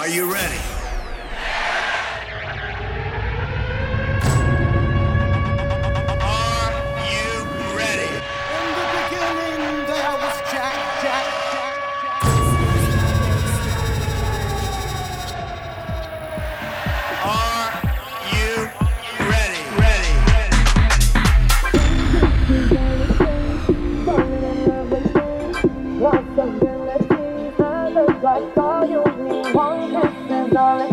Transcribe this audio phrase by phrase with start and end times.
[0.00, 0.79] Are you ready?
[30.60, 30.89] love